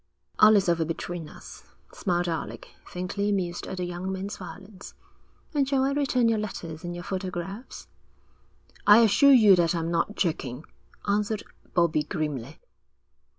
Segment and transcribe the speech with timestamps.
[0.39, 1.63] 'All is over between us,'
[1.93, 4.95] smiled Alec, faintly amused at the young man's violence.
[5.53, 7.87] 'And shall I return your letters and your photographs?'
[8.87, 10.65] 'I assure you that I'm not joking,'
[11.07, 11.43] answered
[11.75, 12.59] Bobbie grimly.